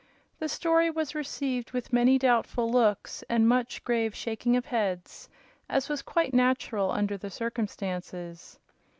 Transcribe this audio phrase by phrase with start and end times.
[0.39, 5.29] The story was received with many doubtful looks and much grave shaking of heads,
[5.69, 8.57] as was quite natural under the circumstances.